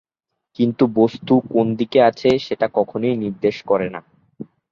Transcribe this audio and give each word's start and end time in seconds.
কিন্তু 0.59 0.83
বস্তু 0.95 1.33
কোন 1.51 1.67
দিকে 1.79 1.99
আছে 2.09 2.29
সেটা 2.45 2.67
কখনোই 2.77 3.15
নির্দেশ 3.23 3.55
করে 3.69 3.87
না। 3.89 4.01